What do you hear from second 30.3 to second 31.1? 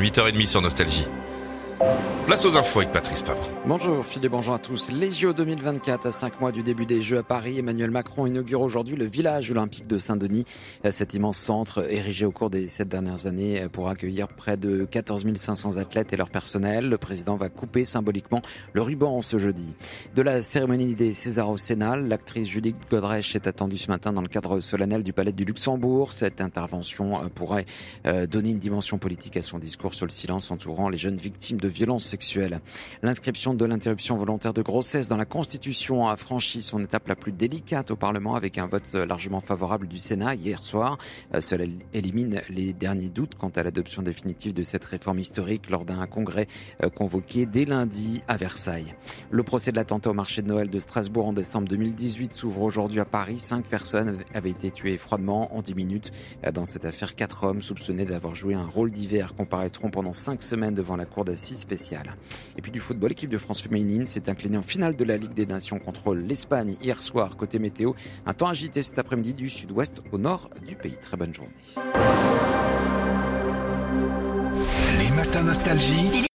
entourant les